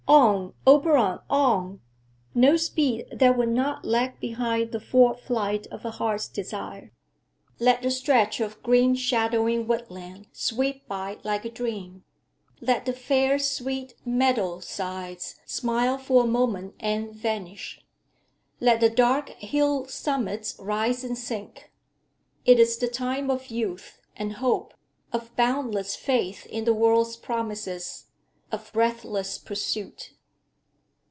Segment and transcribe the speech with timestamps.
[0.07, 1.79] On, Oberon, on!
[2.35, 6.91] No speed that would not lag behind the fore flight of a heart's desire.
[7.61, 12.03] Let the stretch of green shadowing woodland sweep by like a dream;
[12.59, 17.79] let the fair, sweet meadow sides smile for a moment and vanish;
[18.59, 21.71] let the dark hill summits rise and sink.
[22.43, 24.73] It is the time of youth and hope,
[25.13, 28.07] of boundless faith in the world's promises,
[28.53, 30.11] of breathless pursuit.